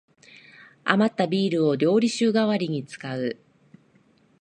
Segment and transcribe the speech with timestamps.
[0.83, 3.37] あまったビールを料理酒がわりに使う